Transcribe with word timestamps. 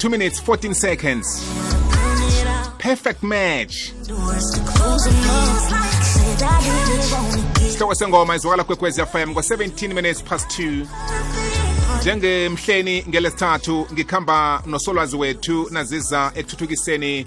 2 0.00 0.08
minutes 0.08 0.40
14 0.40 0.74
seconds. 0.74 1.26
Perfect 2.78 3.22
match. 3.22 3.92
Sihloko 7.70 7.94
sengoma 7.94 8.36
izwakala 8.36 8.64
kwekwezi 8.64 9.02
fm 9.02 9.30
ngo-17 9.30 9.94
minutes 9.94 10.22
past 10.22 10.58
2 10.58 10.86
njengemhleni 12.00 13.04
ngelesithathu 13.08 13.86
ngikhamba 13.92 14.62
nosolwazi 14.66 15.16
wethu 15.16 15.68
naziza 15.70 16.32
ekuthuthukiseni 16.34 17.26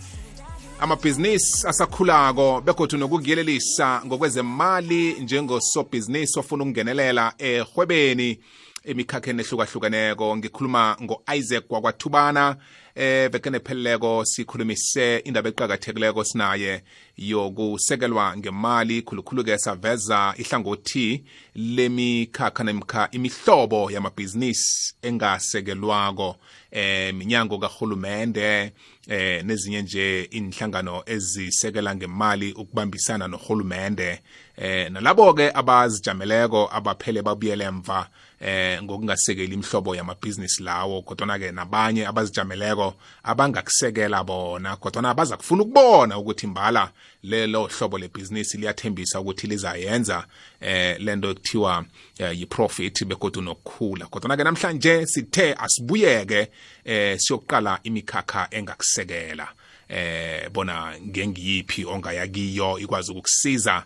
amabhizinisi 0.80 1.68
asakhulako 1.68 2.62
begodwa 2.62 3.00
nokukuyelelisa 3.00 4.02
ngokwezemali 4.06 5.14
njengosobhizinisi 5.14 6.40
ofuna 6.40 6.64
ukungenelela 6.64 7.34
ehwebeni 7.38 8.40
emikhakheni 8.84 9.42
ehlukahlukeneko. 9.42 10.38
Ngikhuluma 10.38 10.98
ngo-isaac 11.02 11.64
wakwathubana 11.70 12.58
eh 12.96 13.30
bekene 13.32 13.60
pheleleko 13.60 14.26
sikhulumise 14.26 15.18
indaba 15.18 15.50
eqakathekileko 15.50 16.24
sinaye 16.24 16.84
yokusekelwa 17.18 18.38
ngemali. 18.38 19.02
Khulukhulu-ke 19.02 19.58
saveza 19.58 20.34
ihlangothi 20.38 21.24
lemikhakha 21.56 22.64
nemkha 22.64 23.08
imihlobo 23.12 23.92
yamabhizinisi 23.92 24.96
engasekelwako 25.02 26.36
eh 26.72 27.14
minyango 27.14 27.58
kahulumende 27.58 28.72
eh 29.08 29.44
nezinye 29.46 29.82
nje 29.82 30.24
inhlangano 30.32 31.04
ezisekela 31.06 31.96
ngemali 31.96 32.52
ukubambisana 32.52 33.28
nohulumende 33.28 34.22
eh 34.58 34.92
nalabo 34.92 35.34
ke 35.34 35.52
abazijameleko 35.54 36.70
abaphele 36.72 37.22
babuyele 37.22 37.64
emva 37.64 38.10
eh 38.44 38.84
ngokungasekeli 38.84 39.54
imhlobo 39.54 39.96
yamabhizinisi 39.96 40.64
lawo 40.64 41.02
kodwa 41.02 41.40
ke 41.40 41.52
nabanye 41.52 42.08
abazijameleko 42.08 42.94
abangakusekela 43.24 44.24
bona 44.24 44.76
kodwa 44.76 45.14
baza 45.14 45.38
kufuna 45.38 45.64
ukubona 45.64 46.18
ukuthi 46.18 46.46
imbala 46.46 46.92
lelo 47.24 47.68
hlobo 47.68 47.98
lebhizinisi 47.98 48.58
liyathembisa 48.58 49.20
ukuthi 49.20 49.48
lizayenza 49.48 50.26
eh 50.60 51.00
lento 51.00 51.30
ekuthiwa 51.30 51.86
eh, 52.18 52.40
yi-profit 52.40 53.06
begodu 53.06 53.42
nokukhula. 53.42 54.06
Kodwa 54.06 54.38
ke 54.38 54.44
namhlanje 54.44 55.06
sithe 55.06 55.54
asibuyeke 55.54 56.48
eh 56.86 57.18
siyokuqala 57.20 57.80
imikhakha 57.84 58.48
engakusekela. 58.52 59.48
Eh 59.90 60.50
bona 60.50 61.00
ngengiyiphi 61.00 61.86
ongaya 61.86 62.28
kiyo 62.28 62.80
ikwazi 62.80 63.12
ukukusiza 63.12 63.86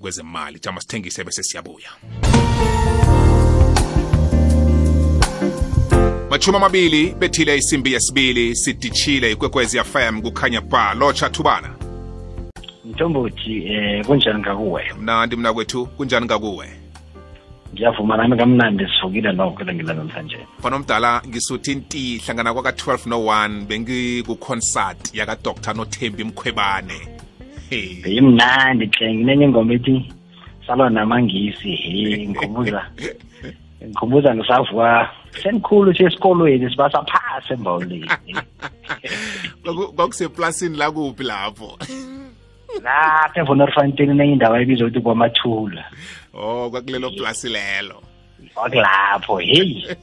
kwezemali. 0.00 0.58
Jama 0.58 0.80
sithengise 0.80 1.24
bese 1.24 1.42
siyabuya. 1.42 1.90
Machumi 6.44 6.56
amabili 6.56 7.14
bethile 7.18 7.56
isimbi 7.56 7.92
yesibili 7.92 8.56
siditshile 8.56 9.32
ikwekwezi 9.32 9.78
fm 9.78 10.22
kukhanya 10.22 10.60
ba 10.60 10.94
lotsha 10.94 11.30
thubana 11.30 11.70
mthombothi 12.84 13.66
eh 13.66 14.04
kunjani 14.06 14.38
ngakuwe? 14.38 14.82
Mnandi 15.00 15.36
mna 15.36 15.52
kwethu 15.54 15.86
kunjani 15.86 16.26
ngakuwe? 16.26 16.66
Ngiyavuma 17.74 18.16
nami 18.16 18.36
kamnandi 18.36 18.86
sivukile 18.86 19.32
nokho 19.32 19.64
ngila 19.64 19.94
namhlanje. 19.94 20.38
Banomdala 20.62 21.22
ngisuthi 21.28 21.74
nti 21.74 22.18
hlangana 22.18 22.54
kwaka-12 22.54 23.08
no-1 23.08 23.66
bengikuconcert 23.66 25.14
yakadr 25.14 25.74
nothembi 25.76 26.24
mkhwebane. 26.24 27.08
Beyimnandi 28.02 28.86
hle 28.86 29.14
nginenye 29.14 29.44
ingoma 29.44 29.74
ethi 29.74 30.12
salwa 30.66 30.90
namangisi 30.90 31.76
he 31.76 32.28
ngikhumbuza 32.28 32.84
ngikhumbuza 33.86 34.34
ngisavuka 34.34 35.10
senikhulu 35.42 35.94
sesikolweni 35.94 36.70
sibasaphasi 36.70 37.52
embawuleni 37.52 38.10
kwakuseplasini 39.96 40.76
lakuphi 40.76 41.22
lapho? 41.22 41.78
Lapha 42.82 43.40
evonorfantini 43.40 44.14
nenye 44.14 44.32
indawo 44.32 44.56
ebizwa 44.58 44.88
ukuthi 44.88 45.00
kwamathula. 45.00 45.84
Oh 46.34 46.70
kwakulelo 46.70 47.10
plasi 47.10 47.48
lelo. 47.48 48.02
Kwakulapho 48.54 49.38
heyi 49.38 49.96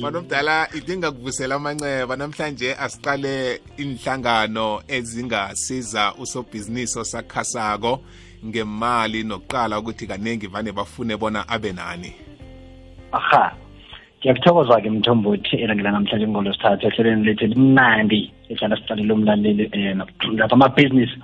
manomdala 0.02 0.68
idinga 0.74 1.10
kuvusela 1.10 1.54
amanceba. 1.54 2.16
Namhlanje 2.16 2.74
asiqale 2.74 3.60
inhlangano 3.76 4.82
ezingasiza 4.88 6.14
usobhizinisi 6.14 6.98
osakhasako 6.98 8.00
ngemali 8.46 9.22
nokuqala 9.22 9.78
ukuthi 9.78 10.06
kaningi 10.06 10.46
vane 10.46 10.72
bafune 10.72 11.16
bona 11.16 11.48
abe 11.48 11.72
nani. 11.72 12.27
Aha. 13.12 13.52
Ngiyakuthokoza-ke 14.18 14.90
mthombothi 14.90 15.56
elangela 15.62 15.90
namhlanje 15.92 16.26
ngolosithathu 16.28 16.86
ehlelweni 16.86 17.24
lethu 17.26 17.44
elimnandi 17.44 18.20
ehlala 18.50 18.76
siqalile 18.76 19.12
umlaleli 19.12 19.64
um 19.76 20.36
lapha 20.38 20.54
amabhizinisi 20.58 21.16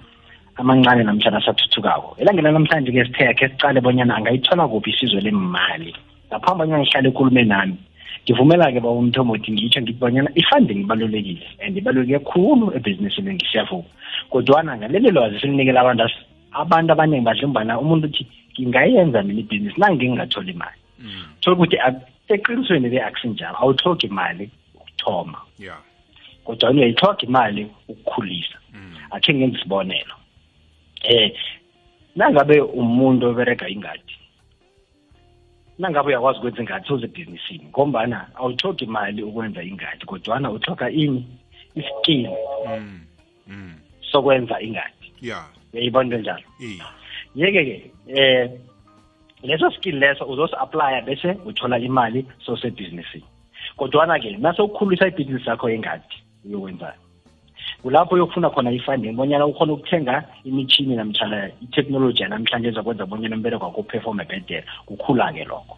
amancane 0.57 1.03
namhlanje 1.03 1.39
asathuthukako. 1.39 2.17
Elangela 2.21 2.53
namhlanje-ke 2.53 3.05
sithe 3.07 3.35
khe 3.39 3.49
siqale 3.49 3.81
bonyana 3.81 4.17
angayithola 4.17 4.69
kuphi 4.69 4.91
isizwe 4.91 5.21
lemali 5.27 5.93
ngaphambi 6.31 6.59
banyana 6.59 6.83
ngihlale 6.83 7.09
ekulume 7.09 7.43
nami 7.45 7.77
ngivumela-ke 8.25 8.81
baba 8.81 9.01
umthombothi 9.03 9.53
ngitsho 9.53 9.81
ngithi 9.81 10.01
bonyana 10.01 10.31
i-funding 10.41 10.81
ibalulekile 10.87 11.47
and 11.61 11.77
ibaluleke 11.77 12.19
khulu 12.31 12.73
ebhizinisini 12.77 13.35
ngisiyavuka 13.35 13.91
kodwana 14.31 14.79
ngaleli 14.79 15.11
lwazi 15.11 15.41
silinikela 15.41 15.81
abantu 15.81 16.09
abantu 16.53 16.93
abaningi 16.93 17.27
badlumbana 17.27 17.81
umuntu 17.81 18.07
uthi 18.07 18.23
ngingayenza 18.55 19.23
mina 19.23 19.41
ibhizinisi 19.41 19.81
la 19.81 19.91
ngingatholi 19.93 20.53
imali. 20.53 20.84
Thola 21.41 21.57
ukuthi 21.57 21.77
eqinisweni-ke 22.29 23.03
akusinjalo 23.03 23.57
awuthogi 23.59 24.07
imali 24.07 24.51
ukuthoma. 24.75 25.39
Yeah. 25.59 25.81
Kodwa 26.45 26.71
uyayithoga 26.71 27.23
imali 27.23 27.71
ukukhulisa. 27.89 28.59
Akhe 29.11 29.35
ngenza 29.35 29.59
isibonelo 29.59 30.15
eh 31.03 31.33
nangabe 32.17 32.61
umuntu 32.61 33.27
oberega 33.29 33.69
ingadi 33.69 34.15
nangabe 35.79 36.09
uyakwazi 36.09 36.39
ukwenza 36.39 36.61
ingadi 36.63 36.89
sozebhizinisini 36.89 37.65
ngombana 37.65 38.29
awuthogi 38.35 38.85
imali 38.85 39.23
ukwenza 39.23 39.63
ingadi 39.63 40.07
kodwana 40.07 40.51
uthoga 40.51 40.91
ini 40.91 41.27
iskill 41.75 42.31
mm. 42.67 43.01
mm. 43.47 43.75
sokwenza 44.11 44.61
ingadi. 44.61 45.13
Yeah. 45.21 45.47
Uyayibona 45.73 46.05
into 46.05 46.19
njalo 46.19 46.45
iya 46.61 46.87
yeke-ke 47.35 47.91
eh 48.07 48.51
leso 49.45 49.71
skill 49.71 49.99
leso 49.99 50.25
uzosi-aplya 50.25 51.03
bese 51.03 51.37
uthola 51.45 51.79
imali 51.79 52.27
sosebhizinisini. 52.47 53.25
Kodwana-ke 53.77 54.37
nase 54.39 54.63
ukhulisa 54.63 55.09
ibhizinisi 55.09 55.49
yakho 55.49 55.69
engadi 55.71 56.17
uyokwenzani 56.45 57.05
kulapho 57.83 58.15
uyokufuna 58.15 58.51
khona 58.51 58.73
i-funding 58.73 59.13
bonyana 59.13 59.47
ukhona 59.47 59.73
ukuthenga 59.73 60.25
imitshini 60.45 60.97
namtshana 60.97 61.51
itheknoloji 61.63 62.23
yanamhlanje 62.23 62.69
ezakwenza 62.69 63.07
bonyana 63.07 63.37
umbereko 63.37 63.65
wakho 63.65 63.81
uperforme 63.81 64.25
bedere 64.25 64.65
kukhula-ke 64.87 65.45
lokho. 65.45 65.77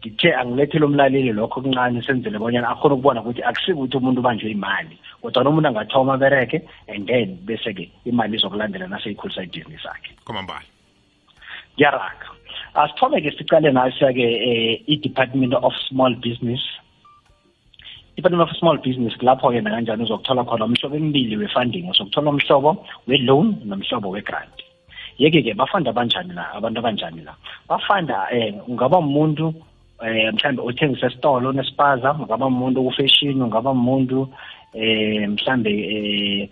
Ngithe 0.00 0.34
angilethele 0.34 0.84
umlaleli 0.84 1.32
lokho 1.32 1.60
kuncane 1.60 2.02
senzele 2.02 2.38
bonyana 2.38 2.68
akhona 2.68 2.94
ukubona 2.94 3.20
ukuthi 3.20 3.42
akusikuthi 3.42 3.96
umuntu 3.96 4.20
ubanjwe 4.20 4.50
imali 4.50 4.98
kodwa 5.20 5.50
umuntu 5.50 5.68
angathoma 5.68 6.14
abereke 6.14 6.62
and 6.88 7.06
then 7.08 7.38
bese-ke 7.46 7.90
imali 8.04 8.36
izokulandela 8.36 8.86
naseyikhulisa 8.86 9.42
ibhizinisi 9.42 9.86
yakhe. 9.86 10.12
Komambala 10.24 10.62
ngiyaraga 11.74 12.28
asithome-ke 12.74 13.30
sicale 13.38 13.70
nasiya-ke 13.72 14.26
um 14.50 14.92
i-department 14.92 15.54
of 15.54 15.72
small 15.88 16.14
business. 16.14 16.60
Department 18.16 18.48
of 18.48 18.56
small 18.56 18.76
business 18.78 19.14
lapho-ke 19.22 19.60
nakanjani 19.62 20.04
uzokuthola 20.04 20.44
khona 20.44 20.64
umhlobo 20.64 20.96
emibili 20.96 21.36
we-funding. 21.36 21.88
Uzokuthola 21.90 22.30
umhlobo 22.30 22.86
we-loan 23.06 23.62
nomhlobo 23.64 24.10
we-grant. 24.10 24.56
Yeke-ke 25.18 25.54
bafanda 25.54 25.90
abanjani 25.90 26.34
la? 26.34 26.50
Abantu 26.54 26.80
abanjani 26.80 27.24
la? 27.24 27.34
Bafanda 27.68 28.26
um 28.32 28.60
ungaba 28.68 28.98
umuntu 28.98 29.54
eh 30.02 30.32
mhlambe 30.32 30.62
othengisa 30.62 31.06
esitolo 31.06 31.48
onespaza 31.48 32.12
ungaba 32.12 32.46
umuntu 32.46 32.80
okufashion 32.80 33.42
ungaba 33.42 33.70
umuntu 33.70 34.28
eh 34.74 35.28
mhlambe 35.28 35.70
eh 35.70 36.48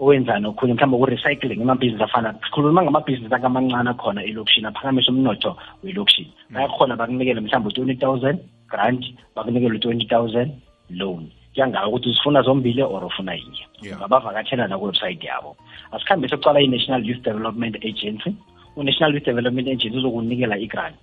owenzani 0.00 0.46
okhunye 0.46 0.74
mhlawumbe 0.74 0.98
ku-recycling 0.98 1.60
amabhizinisi 1.62 2.04
afana 2.04 2.34
sikhuluma 2.44 2.82
ngamabhizinisi 2.82 3.34
akamancane 3.34 3.90
akhona 3.90 4.24
elokishini 4.24 4.66
aphakamisa 4.66 5.12
umnotho 5.12 5.56
welokishini 5.84 6.32
bayakhona 6.50 6.96
bakunikele 6.96 7.40
mhlawumbe 7.40 7.68
u-twenty 7.68 7.96
thousand 8.00 8.38
grant 8.68 9.02
bakunikele 9.36 9.76
u-twenty 9.76 10.06
thousand 10.06 10.50
loan. 10.90 11.30
Kuyangayo 11.54 11.88
ukuthi 11.88 12.08
uzifuna 12.08 12.42
zombili 12.42 12.82
or 12.82 13.04
ufuna 13.04 13.34
yinye. 13.34 13.66
Yeah. 13.82 13.96
ungabavakatshela 13.96 14.68
nakuwebsite 14.68 15.26
yabo. 15.26 15.56
Asikhambe 15.92 16.28
sokucala 16.28 16.60
i-national 16.60 17.04
youth 17.04 17.22
development 17.22 17.76
agency. 17.84 18.34
U-national 18.76 19.14
youth 19.14 19.24
development 19.24 19.68
agency 19.68 19.98
uzokunikela 19.98 20.58
i-grant. 20.58 20.96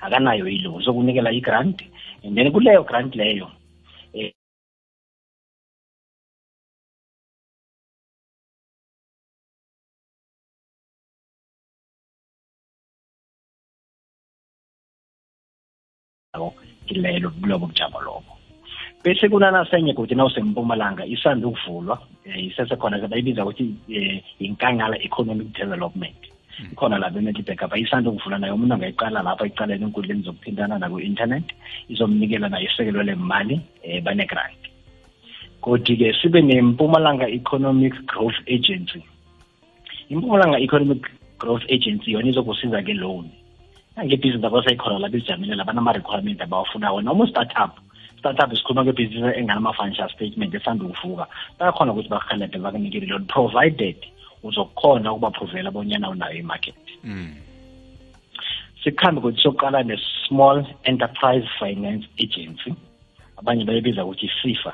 Akanayo 0.00 0.48
ilo 0.48 0.74
uzokunikela 0.74 1.32
i-grant. 1.32 1.82
And 2.24 2.36
then 2.36 2.52
kuleyo 2.52 2.84
grant 2.84 3.14
leyo 3.14 3.48
kilelo 16.86 17.32
lobo 17.42 17.66
bujamo 17.66 18.00
lobo. 18.00 18.38
Bese 19.04 19.28
kunanasenye 19.28 19.94
kuthi 19.94 20.14
nawusempumalanga 20.14 21.06
isanda 21.06 21.46
ukuvulwa 21.46 21.98
um 22.26 22.38
isesekhona 22.38 23.08
bayibiza 23.08 23.44
ukuthi 23.44 23.74
um 23.88 24.20
inkangala 24.38 24.96
economic 25.02 25.52
development. 25.52 26.16
Ikhona 26.72 26.98
lapha 26.98 27.18
emetlibek 27.18 27.62
isanda 27.76 28.10
ukuvula 28.10 28.38
nayo 28.38 28.54
umuntu 28.54 28.74
angayiqala 28.74 29.22
lapha 29.22 29.46
iqalele 29.46 29.84
enkundleni 29.84 30.22
zokuthintana 30.22 30.78
naku-internet 30.78 31.44
izomnikela 31.88 32.48
nayo 32.48 32.68
isekelo 32.68 33.02
lemali 33.02 33.60
um 33.84 34.00
banegrant. 34.04 34.60
Kodwa-ke 35.60 36.14
sibe 36.22 36.40
nempumalanga 36.42 37.28
economic 37.28 37.94
growth 38.06 38.38
agency. 38.46 39.02
Impumalanga 40.10 40.60
economic 40.60 41.02
growth 41.38 41.64
agency 41.68 42.12
yona 42.12 42.28
izokusiza 42.28 42.82
ke 42.82 42.94
loan 43.96 44.06
ngebhizinisi 44.06 44.46
abaseyikhona 44.46 44.98
lapha 44.98 45.16
izijamilela 45.16 45.64
banama-requirement 45.64 46.40
abawafunayo 46.42 47.00
noma 47.00 47.24
u-startup 47.24 47.72
startup 48.18 48.54
sikhuluma 48.56 48.84
ngebhizinisi 48.84 49.38
enganama-financial 49.40 50.08
statement 50.10 50.54
esanda 50.54 50.84
ukuvuka. 50.84 51.26
Bayakhona 51.58 51.92
ukuthi 51.92 52.08
bakuhelebhe 52.08 52.58
bakunikele 52.58 53.06
loan 53.06 53.24
provided 53.24 53.96
uzokukhona 54.42 55.12
ukubaphruvela 55.12 55.70
bonyana 55.70 56.10
unayo 56.10 56.38
imarket. 56.38 56.74
Mm. 57.04 57.34
sikhambe 58.84 59.20
ukuthi 59.20 59.42
sokuqala 59.42 59.82
ne-small 59.82 60.64
enterprise 60.84 61.46
finance 61.58 62.06
agency. 62.18 62.74
Abanye 63.38 63.64
bayebiza 63.64 64.04
ukuthi 64.04 64.26
isifa 64.26 64.72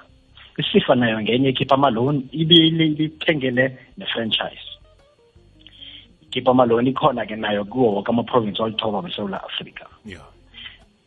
isifa 0.59 0.95
nayo 0.95 1.21
ngenye 1.23 1.49
ikhipha 1.49 1.75
amaloan 1.75 2.23
ibile 2.33 2.87
ibithengele 2.87 3.79
ne-franchise 3.99 4.76
ikhipha 6.37 6.51
ama-loan 6.51 6.87
ikhona-ke 6.87 7.37
nayo 7.37 7.65
kuwo 7.65 7.95
woke 7.95 8.13
ama-province 8.13 8.61
olithoba 8.63 9.03
besewula 9.03 9.41
africa 9.45 9.89
yeah. 10.05 10.21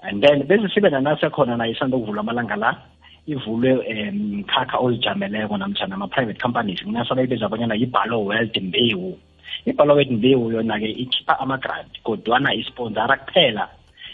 And 0.01 0.23
then 0.23 0.43
bese 0.47 0.73
sibe 0.73 0.89
nanasekhona 0.89 1.57
nayo 1.57 1.71
isanda 1.71 1.97
ukuvulwa 1.97 2.21
amalanga 2.21 2.55
la 2.55 2.81
ivulwe 3.27 3.71
um 3.73 4.39
mkhakha 4.39 4.77
ozijameleko 4.79 5.57
namtshana 5.57 5.95
ama-private 5.95 6.41
companies. 6.41 6.83
Kunaso 6.83 7.15
bayibiza 7.15 7.45
abonyana 7.45 7.75
yibhalo 7.75 8.25
wealth 8.25 8.57
mbewu. 8.57 9.19
Ibhalo 9.65 9.95
wealth 9.95 10.11
mbewu 10.11 10.51
yona-ke 10.51 10.89
ikhipha 10.89 11.39
ama-grant 11.39 12.01
kodwana 12.03 12.53
isponsara 12.53 13.17
kuphela 13.17 13.69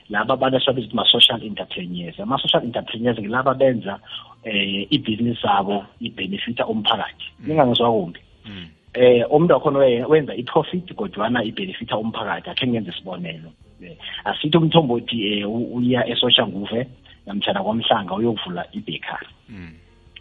laba 0.09 0.33
abantu 0.33 0.57
esibabiza 0.57 0.87
ukuthi 0.87 0.95
ma-social 0.95 1.43
entrepreneurs. 1.43 2.19
Ama-social 2.19 2.63
entrepreneurs 2.63 3.19
ngilaba 3.19 3.53
benza 3.53 3.99
eh 4.43 4.87
ibhizinisi 4.89 5.41
zabo 5.41 5.85
ibenefita 5.99 6.67
umphakathi. 6.67 7.25
Ningangizwa 7.39 7.91
kumbi. 7.91 8.19
Mm. 8.45 8.67
Eh 8.95 9.25
umuntu 9.31 9.53
wakhona 9.53 9.79
wenza 10.07 10.35
i-profit 10.35 10.93
kodwana 10.95 11.43
ibenefita 11.43 11.97
umphakathi 11.97 12.49
akhe 12.49 12.67
ngenze 12.67 12.91
isibonelo. 12.91 13.49
Eh, 13.83 13.97
asithi 14.25 14.57
umthombothi 14.57 15.17
eh, 15.39 15.49
u- 15.49 15.75
uya 15.75 16.07
esosha 16.07 16.47
nguve 16.47 16.87
namtshana 17.25 17.63
kwamhlanga 17.63 18.13
uyokuvula 18.15 18.65
ibekari 18.71 19.27
Mm. 19.49 19.73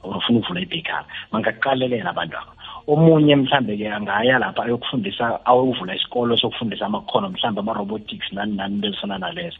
or 0.02 0.16
ufuna 0.16 0.38
ukuvula 0.38 0.60
ibekari 0.60 1.06
bangakuqalelela 1.32 2.10
abantu 2.10 2.36
aba. 2.36 2.52
Omunye 2.86 3.36
mhlambe-ke 3.36 3.88
angaya 3.88 4.38
lapha 4.38 4.64
ayokufundisa 4.64 5.46
ayokuvula 5.46 5.94
isikolo 5.96 6.36
sokufundisa 6.36 6.86
amakhono 6.86 7.28
mhlambe 7.30 7.60
ama-robotics 7.60 8.32
nani 8.32 8.56
nani 8.56 8.74
into 8.74 8.88
ezifana 8.88 9.18
nalezo. 9.18 9.56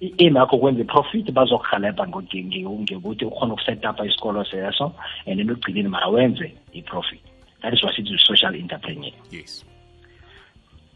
I-aim 0.00 0.36
yakho 0.36 0.58
kwenza 0.58 0.80
i-profit 0.80 1.32
bazokuhalebha 1.32 2.06
ngekuthi 2.08 3.24
ukhona 3.24 3.52
ukuset 3.54 3.84
up 3.84 4.00
isikolo 4.06 4.44
seso 4.44 4.92
and 5.26 5.36
then 5.38 5.50
ugcineni 5.50 5.88
mara 5.88 6.08
wenze 6.08 6.52
i-profit. 6.72 7.20
That 7.62 7.72
is 7.72 7.82
what 7.82 7.94
sithi 7.94 8.18
social 8.18 8.54
entrepreneur. 8.54 9.12
Yes. 9.30 9.64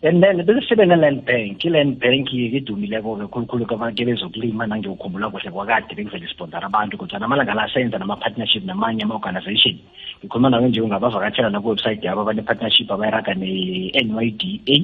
And 0.03 0.23
then 0.23 0.37
bese 0.45 0.61
sibe 0.69 0.85
ne-land 0.87 1.25
bank 1.25 1.65
i-land 1.65 1.99
bank 1.99 2.29
ke 2.29 2.61
idumileko-ke 2.61 3.27
khulukhulu 3.33 3.65
kwabantu 3.67 4.05
bezokulima 4.05 4.67
nangiyokhumbula 4.67 5.31
kuhle 5.33 5.51
kwakade 5.51 5.95
bekuvele 5.97 6.27
isponsara 6.27 6.67
abantu 6.67 6.99
kodwa 6.99 7.19
namalanga 7.19 7.55
la 7.55 7.69
senza 7.73 7.99
nama-partnership 7.99 8.65
namanye 8.65 9.03
ama-organization. 9.03 9.79
Ngikhuluma 10.21 10.51
nawe 10.51 10.69
nje 10.69 10.81
ungabavakatshela 10.81 11.51
naku-website 11.51 12.05
yabo 12.05 12.25
bane-partnership 12.25 12.91
abayiraga 12.91 13.35
ne-n 13.35 14.15
y 14.15 14.31
d 14.31 14.61
a. 14.69 14.79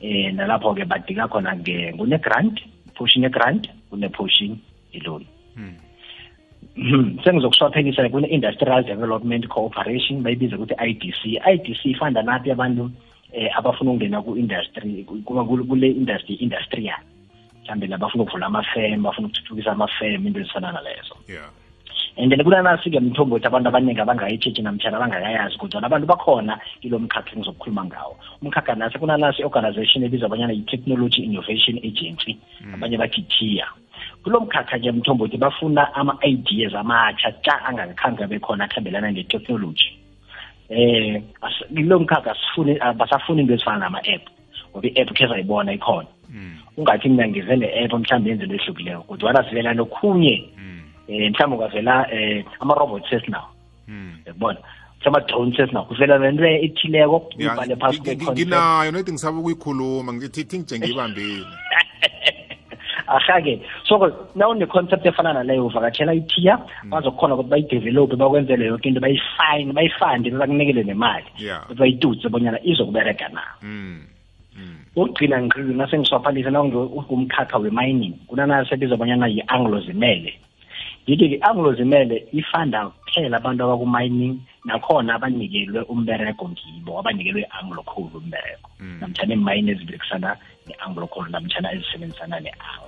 Um 0.00 0.36
nalapho-ke 0.36 0.84
badika 0.88 1.28
khona 1.28 1.52
nge- 1.52 1.96
kune-grant 1.98 2.60
portion 2.94 3.22
ye-grant 3.22 3.68
kune-portion 3.90 4.56
ye-loan. 4.92 5.26
Mm. 5.56 5.87
Mhm. 6.88 7.18
sengizokuswaphelisa 7.24 8.08
kune-industrial 8.08 8.84
development 8.84 9.48
cooperation 9.48 10.22
bayibiza 10.22 10.56
ukuthi 10.56 10.74
i-idc 10.78 11.24
i-idc 11.24 11.84
ifanda 11.84 12.22
nathi 12.22 12.50
abantu 12.50 12.90
eh 13.32 13.50
abafuna 13.58 13.90
ukungena 13.90 14.22
ku-industry 14.22 15.04
kuma 15.24 15.44
kule 15.44 15.64
kule 15.64 15.90
industry 15.90 16.34
industrial. 16.34 17.02
Mhlawumbe 17.62 17.86
labafuna 17.86 18.22
ukuvula 18.22 18.46
amafem 18.46 19.02
bafuna 19.02 19.26
ukuthuthukisa 19.26 19.72
amafem 19.72 20.26
into 20.26 20.40
ezifana 20.40 20.72
nalezo. 20.72 21.16
Yeah. 21.28 21.50
And 22.16 22.30
then 22.30 22.40
kunanasi-ke 22.40 23.00
mthombothi 23.00 23.46
abantu 23.46 23.68
abaningi 23.68 24.00
abangayitshetshi 24.00 24.62
namtshana 24.62 24.96
abangakayazi 24.96 25.58
kodwa 25.58 25.82
abantu 25.82 26.06
bakhona 26.06 26.60
kilo 26.80 26.98
mkhakha 26.98 27.32
engizokukhuluma 27.34 27.84
ngawo. 27.84 28.16
Umkhakha 28.42 28.74
nasi 28.74 28.98
kunanasi 28.98 29.42
i-organization 29.42 30.04
ebizwa 30.04 30.26
abanyana 30.26 30.52
yi-technology 30.52 31.22
innovation 31.22 31.78
agency. 31.82 32.38
Abanye 32.74 32.96
bathi 32.98 33.22
TIA 33.22 33.66
kulo 34.28 34.40
mkhakha-ke 34.40 34.92
mthombothi 34.92 35.36
bafuna 35.36 35.94
ama-ideas 35.94 36.74
amatsha 36.74 37.32
tla 37.32 37.64
angakhange 37.64 38.24
abe 38.24 38.38
khona 38.38 38.64
akhambelana 38.64 39.10
ne-technology 39.10 39.88
eh 40.68 41.22
as- 41.42 41.64
kulo 41.74 41.98
mkhakha 41.98 42.30
asifuni 42.36 42.74
basafuni 42.96 43.40
into 43.40 43.54
ezifana 43.54 43.78
nama-app 43.78 44.22
ngoba 44.70 44.88
i-app 44.88 45.12
khe 45.16 45.26
zayibona 45.26 45.72
ikhona. 45.72 46.08
Mm. 46.30 46.56
ungathi 46.76 47.08
mina 47.08 47.28
ngize 47.28 47.56
ne-app 47.56 47.92
mhlawumbe 47.92 48.30
yenze 48.30 48.44
into 48.44 48.54
ehlukileko 48.56 49.02
kodwana 49.02 49.44
sivela 49.48 49.74
nokhunye. 49.74 50.44
Mm. 50.58 50.80
eh 51.08 51.30
mhlawumbe 51.32 51.56
kwavela 51.56 52.12
eh 52.12 52.44
ama-robots 52.60 53.12
esinawo 53.12 53.48
Mm. 53.88 54.12
yabona? 54.26 54.58
Sama-drones 55.04 55.58
esinawo 55.58 55.86
kuvela 55.86 56.18
nento 56.18 56.44
ethileko 56.44 57.16
Yeah, 57.38 57.56
uyibhale 57.56 57.76
phasi 57.76 57.98
ngi- 57.98 58.00
ngi- 58.00 58.16
kwe-concept 58.16 58.32
nginayo 58.38 58.90
nothi 58.92 59.12
ngisaba 59.12 59.38
ukuyikhuluma 59.38 60.12
ngithi 60.12 60.44
thi 60.44 60.58
ngije 60.58 60.78
ngiyibambile 60.78 61.46
aha-ke 63.08 63.60
so 63.88 63.96
nawune-concept 64.34 65.06
efana 65.06 65.32
naleyo 65.32 65.66
uvakatshela 65.66 66.14
ithiya 66.14 66.58
bazokhona 66.90 67.34
ukuthi 67.34 67.50
bayidevelophe 67.50 68.16
bakwenzele 68.16 68.66
yoke 68.66 68.88
into 68.88 69.00
bayifine 69.00 69.72
bayifande 69.72 70.30
bakunikele 70.30 70.84
nemali. 70.84 71.24
Ukuthi 71.64 71.80
bayitutse 71.80 72.28
bonyana 72.28 72.58
izokubereka 72.62 73.28
na. 73.28 73.42
Mm. 73.62 74.04
Mm. 74.58 74.76
ukugcina 74.96 75.42
ngqili 75.42 75.74
nasengiswaphalisa 75.74 76.50
nawungumkhakha 76.50 77.58
we-mining 77.58 78.14
kunanasebiza 78.26 78.96
bonyana 78.96 79.26
yi-anglo 79.26 79.80
zimele 79.80 80.34
ngithi-ke 81.06 81.36
i-anglo 81.38 81.72
zimele 81.74 82.26
ifanda 82.32 82.86
kuphela 82.86 83.36
abantu 83.36 83.64
abaku-mining 83.64 84.36
nakhona 84.64 85.14
abanikelwe 85.14 85.80
umbereko 85.82 86.48
ngibo 86.48 86.98
abanikelwe 86.98 87.42
i-anglo 87.42 87.82
khulu 87.82 88.18
umbereko 88.18 88.68
Mm. 88.80 88.98
namtshana 89.00 89.34
iimayini 89.34 89.70
eziberekisana 89.70 90.36
ne-anglo 90.66 91.06
khulu 91.06 91.30
namtshana 91.30 91.72
ezisebenzisana 91.74 92.40
ne-anglo 92.40 92.87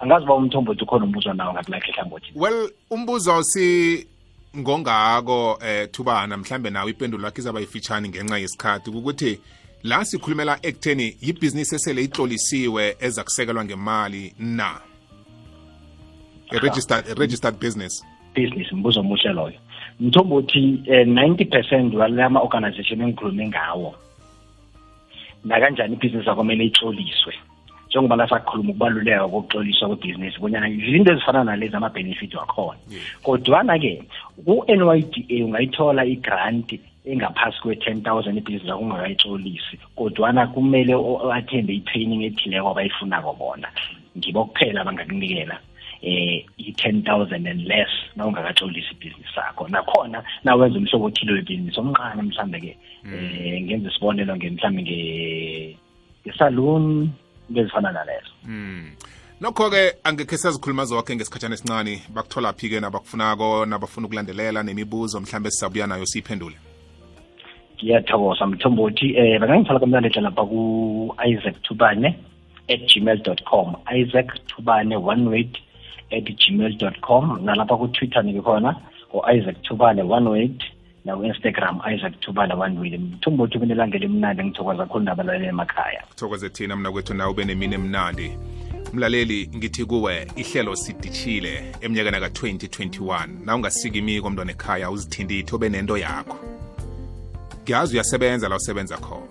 angazi 0.00 0.24
uba 0.24 0.34
umthombothi 0.34 0.82
ukhona 0.82 1.04
umbuzo 1.04 1.32
nawo 1.32 1.52
ngakulakhe 1.52 1.92
hlangothi 1.92 2.32
well 2.34 2.70
umbuzo 2.90 3.42
si 3.42 4.06
ngongako 4.56 5.58
eh 5.66 5.88
thubana 5.92 6.36
mhlambe 6.36 6.70
nawe 6.70 6.90
ipendulo 6.90 7.24
yakho 7.24 7.38
izaba 7.38 7.60
yifitshane 7.60 8.08
ngenxa 8.08 8.38
yesikhathi 8.38 8.90
ukuthi 8.90 9.40
la 9.82 10.04
sikhulumela 10.04 10.58
ekutheni 10.62 11.16
yibhizinisi 11.20 11.74
esele 11.74 12.02
itlolisiwe 12.02 12.96
eza 13.00 13.24
kusekelwa 13.24 13.64
ngemali 13.64 14.34
na? 14.38 14.80
A 16.52 16.58
registered, 16.58 17.08
a 17.08 17.14
registered 17.14 17.58
business. 17.60 18.04
Business 18.34 18.72
mbuzo 18.72 19.00
omuhle 19.00 19.32
loyo. 19.32 19.58
Mthombothi 20.00 20.82
eh, 20.86 21.06
90 21.06 21.44
percent 21.50 21.94
walama 21.94 22.40
organization 22.40 23.00
engikhulume 23.00 23.48
ngawo. 23.48 23.94
Nakanjani 25.44 25.94
ibhizinisi 25.94 26.28
yakho 26.28 26.40
kumele 26.40 26.64
itloliswe? 26.64 27.34
Njengoba 27.90 28.16
lasakhuluma 28.16 28.70
ukubaluleka 28.70 29.28
kokutloliswa 29.28 29.88
kwebhizinisi 29.88 30.38
bonyana 30.40 30.68
izinto 30.68 31.12
ezifana 31.12 31.44
nalezi 31.44 31.76
ama-benefit 31.76 32.34
wakhona 32.34 32.78
Yeah. 32.90 33.04
kodwana-ke 33.22 34.02
ku-n 34.46 34.80
y 34.82 35.00
d 35.02 35.14
a 35.28 35.44
ungayithola 35.44 36.04
i-grant 36.06 36.70
engaphasi 37.04 37.58
kwe-ten 37.62 38.02
thousand 38.02 38.38
ibhizinisi 38.38 38.68
yakho 38.68 38.80
ungakayitlolisi 38.82 39.76
kodwana 39.96 40.46
kumele 40.46 40.94
u- 40.94 41.32
athembe 41.32 41.72
i-training 41.74 42.22
ethileko 42.24 42.68
abayifunako 42.70 43.32
bona 43.34 43.68
ngibo 44.18 44.44
kuphela 44.44 44.84
bangakunikela 44.84 45.58
eh 46.02 46.44
i-ten 46.58 47.02
thousand 47.02 47.46
and 47.48 47.66
less 47.66 47.88
na 48.16 48.26
ungakatlolisi 48.26 48.92
ibhizinisi 48.94 49.34
sakho 49.34 49.68
nakhona 49.68 50.22
nawenza 50.44 50.78
umhlobo 50.78 51.04
othile 51.06 51.32
webhizinisi 51.32 51.80
omncane 51.80 52.22
mhlambe-ke 52.22 52.76
eh 53.14 53.62
ngenza 53.62 53.88
isibonelo 53.90 54.36
nge 54.36 54.50
mhlambe 54.50 54.82
nge- 54.82 55.76
nge-saloon 56.26 57.08
into 57.50 57.60
ezifana 57.60 57.92
nalezo. 57.92 58.30
Mm. 58.44 58.90
nokho-ke 59.40 59.92
angekhe 60.04 60.36
sazikhuluma 60.36 60.84
zonke 60.84 61.16
ngesikhatshana 61.16 61.54
esincane 61.54 62.02
bakuthola 62.14 62.52
phi-ke 62.52 62.80
nabakufunako 62.80 63.66
nabafuna 63.66 64.06
ukulandelela 64.06 64.62
nemibuzo 64.62 65.20
mhlambe 65.20 65.50
sisabuya 65.50 65.86
nayo 65.86 66.06
siyiphendule. 66.06 66.56
Ngiyathokoza 67.76 68.46
mthombothi. 68.46 69.16
Eh 69.16 69.40
bangangithola 69.40 69.80
kamlandlela 69.80 70.28
lapha 70.28 70.44
ku-isaac 70.44 71.62
tubane 71.62 72.16
at 72.68 72.80
gmail 72.86 73.22
com. 73.44 73.76
Isaac 73.90 74.28
tubane 74.46 74.96
one 74.96 75.28
word 75.28 75.58
at 76.12 76.24
gmail 76.24 77.00
com. 77.00 77.40
Nalapha 77.44 77.76
kutwitter 77.76 78.24
ngikhona 78.24 78.76
u-isaac 79.14 79.62
tubane 79.62 80.02
one 80.02 80.28
word 80.28 80.64
naku-instagram 81.04 81.80
isaac 81.94 82.20
thubala 82.20 82.54
one 82.54 82.74
mthumba 82.74 83.16
mthumbo 83.16 83.42
othi 83.42 83.58
kunelanga 83.58 83.96
elimnandi 83.96 84.44
ngithokoza 84.44 84.86
khulu 84.86 85.04
nabalaleli 85.04 85.46
emakhaya 85.46 86.02
thokoze 86.16 86.48
thina 86.48 86.76
mna 86.76 86.92
kwethu 86.92 87.14
nawe 87.14 87.30
ube 87.30 87.44
nemini 87.44 87.74
emnandi. 87.74 88.38
Mlaleli 88.92 89.50
ngithi 89.56 89.84
kuwe 89.84 90.26
ihlelo 90.36 90.76
sidishile 90.76 91.74
eminyakeni 91.80 92.20
ka-2021 92.20 93.28
na 93.44 93.56
ungasikimiko 93.56 94.22
komntwana 94.22 94.50
ekhaya 94.50 94.90
uzithindithi 94.90 95.54
ube 95.54 95.68
nento 95.68 95.98
yakho. 95.98 96.38
Ngiyazi 97.62 97.94
uyasebenza 97.94 98.48
la 98.48 98.56
usebenza 98.56 98.96
khona. 98.96 99.26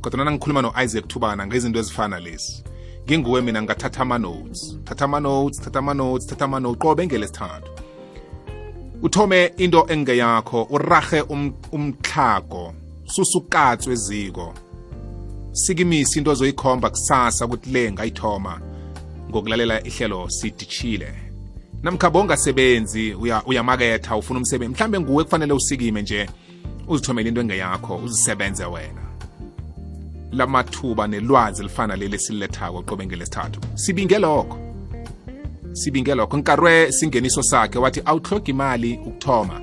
Kodwa 0.00 0.18
nana 0.18 0.32
ngikhuluma 0.32 0.62
no-isaac 0.62 1.08
thubana 1.08 1.46
ngezinto 1.46 1.78
ezifana 1.78 2.20
lezi. 2.20 2.64
Nginguwe 3.06 3.42
mina 3.42 3.62
ngingathatha 3.62 4.02
ama-notes. 4.02 4.78
Thatha 4.84 5.04
ama-notes 5.04 5.60
thatha 5.60 5.78
ama-notes 5.78 6.26
thatha 6.26 6.44
ama-notes. 6.44 6.78
Qobe 6.78 7.06
ngelesithathu 7.06 7.77
uthome 9.02 9.52
into 9.56 9.86
engeyakho 9.88 10.66
urahe 10.70 11.20
um, 11.20 11.52
umtlhago 11.72 12.74
susukatswe 13.04 13.92
eziko. 13.92 14.54
Sikimisa 15.52 16.18
into 16.18 16.30
ozoyikhomba 16.30 16.90
kusasa 16.90 17.46
ukuthi 17.46 17.70
le 17.70 17.92
ngayithoma 17.92 18.60
ngokulalela 19.30 19.84
ihlelo 19.84 20.28
sidishile. 20.30 21.14
Namkha 21.82 22.10
bongasebenzi 22.10 23.14
uyamaketha 23.46 24.10
uya 24.10 24.18
ufuna 24.18 24.38
umsebenzi 24.38 24.74
mhlambe 24.74 25.00
nguwe 25.00 25.24
kufanele 25.24 25.52
usikime 25.52 26.02
nje 26.02 26.28
uzithomele 26.88 27.28
into 27.28 27.40
engeyakho 27.40 27.96
uzisebenze 27.96 28.64
wena. 28.64 29.02
Lamathuba 30.32 31.06
nelwazi 31.06 31.62
lifana 31.62 31.96
leli 31.96 32.18
sililethako 32.18 32.82
qobe 32.82 33.06
ngelesithathu 33.06 33.60
sibinge 33.74 34.18
lokho. 34.18 34.67
Sibinge 35.72 36.14
lokho 36.14 36.36
nkarwe 36.36 36.92
singeniso 36.92 37.42
sakhe 37.42 37.78
wathi 37.78 38.02
awuhloga 38.04 38.46
imali 38.46 39.00
ukuthoma. 39.06 39.60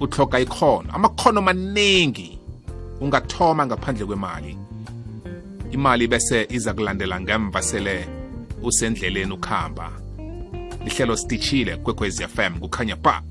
Uthoga 0.00 0.40
ikhono 0.40 0.92
amakhono 0.92 1.42
maningi 1.42 2.38
ungathoma 3.00 3.66
ngaphandle 3.66 4.06
kwemali. 4.06 4.58
Imali 5.70 6.06
bese 6.06 6.46
iza 6.50 6.74
kulandela 6.74 7.20
ngemva 7.20 7.62
sele 7.62 8.08
usendleleni 8.62 9.32
ukhamba. 9.32 9.90
Lihlelo 10.84 11.16
sidishile 11.16 11.76
kwekwezi 11.76 12.28
fm 12.28 12.58
kukhanya 12.58 12.96
ba 12.96 13.22